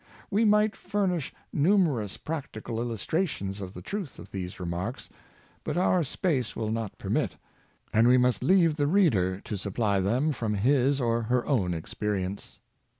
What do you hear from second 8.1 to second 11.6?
must leave the reader to supply them from his or her